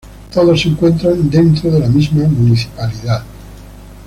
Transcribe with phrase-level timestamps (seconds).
[0.33, 3.23] Todos se encuentran dentro de la misma municipalidad.